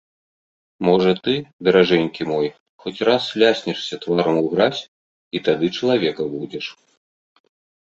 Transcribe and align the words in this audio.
Можа 0.87 1.11
ты, 1.27 1.33
даражэнькі 1.67 2.21
мой, 2.31 2.47
хоць 2.85 2.95
раз 3.11 3.23
ляснешся 3.45 3.95
тварам 4.07 4.35
у 4.41 4.43
гразь 4.57 4.81
і 5.37 5.45
тады 5.51 5.73
чалавекам 5.77 6.27
будзеш. 6.41 6.65